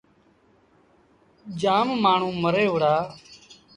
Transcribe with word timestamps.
جآم 1.61 1.87
مآڻهوٚݩ 2.03 2.39
مري 2.43 2.65
وُهڙآ۔ 2.71 2.95